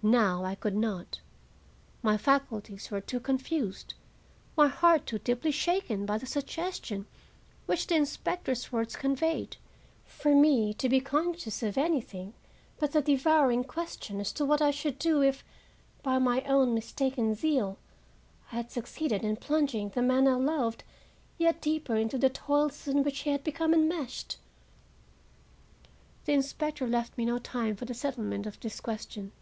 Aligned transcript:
Now 0.00 0.44
I 0.44 0.54
could 0.54 0.76
not. 0.76 1.18
My 2.04 2.16
faculties 2.16 2.88
were 2.88 3.00
too 3.00 3.18
confused, 3.18 3.94
my 4.56 4.68
heart 4.68 5.06
too 5.06 5.18
deeply 5.18 5.50
shaken 5.50 6.06
by 6.06 6.18
the 6.18 6.24
suggestion 6.24 7.06
which 7.66 7.88
the 7.88 7.96
inspector's 7.96 8.70
words 8.70 8.94
conveyed, 8.94 9.56
for 10.06 10.36
me 10.36 10.72
to 10.74 10.88
be 10.88 11.00
conscious 11.00 11.64
of 11.64 11.76
anything 11.76 12.32
but 12.78 12.92
the 12.92 13.02
devouring 13.02 13.64
question 13.64 14.20
as 14.20 14.30
to 14.34 14.44
what 14.44 14.62
I 14.62 14.70
should 14.70 15.00
do 15.00 15.20
if, 15.20 15.42
by 16.04 16.20
my 16.20 16.42
own 16.42 16.74
mistaken 16.74 17.34
zeal, 17.34 17.76
I 18.52 18.54
had 18.54 18.70
succeeded 18.70 19.24
in 19.24 19.34
plunging 19.34 19.88
the 19.88 20.00
man 20.00 20.28
I 20.28 20.34
loved 20.36 20.84
yet 21.38 21.60
deeper 21.60 21.96
into 21.96 22.18
the 22.18 22.30
toils 22.30 22.86
in 22.86 23.02
which 23.02 23.18
he 23.22 23.30
had 23.30 23.42
become 23.42 23.74
enmeshed. 23.74 24.36
The 26.24 26.34
inspector 26.34 26.86
left 26.86 27.18
me 27.18 27.24
no 27.24 27.40
time 27.40 27.74
for 27.74 27.84
the 27.84 27.94
settlement 27.94 28.46
of 28.46 28.60
this 28.60 28.78
question. 28.78 29.32